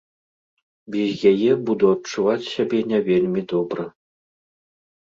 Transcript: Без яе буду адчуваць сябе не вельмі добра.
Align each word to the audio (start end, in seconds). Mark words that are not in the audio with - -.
Без 0.95 1.09
яе 1.33 1.51
буду 1.69 1.85
адчуваць 1.99 2.49
сябе 2.55 2.79
не 2.95 2.99
вельмі 3.13 3.41
добра. 3.55 3.83